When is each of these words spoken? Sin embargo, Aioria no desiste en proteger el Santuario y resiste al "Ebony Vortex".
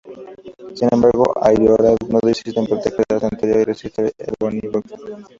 Sin 0.73 0.89
embargo, 0.91 1.25
Aioria 1.43 1.95
no 2.09 2.19
desiste 2.23 2.59
en 2.59 2.65
proteger 2.65 3.05
el 3.07 3.19
Santuario 3.19 3.61
y 3.61 3.65
resiste 3.65 4.01
al 4.01 4.13
"Ebony 4.39 4.59
Vortex". 4.71 4.99